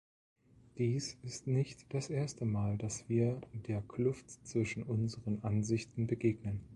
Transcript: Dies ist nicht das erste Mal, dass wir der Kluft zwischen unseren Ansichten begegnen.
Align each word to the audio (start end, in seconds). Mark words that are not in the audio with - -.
Dies 0.79 1.13
ist 1.21 1.45
nicht 1.45 1.93
das 1.93 2.09
erste 2.09 2.43
Mal, 2.43 2.75
dass 2.75 3.07
wir 3.07 3.39
der 3.67 3.83
Kluft 3.83 4.31
zwischen 4.47 4.81
unseren 4.81 5.43
Ansichten 5.43 6.07
begegnen. 6.07 6.61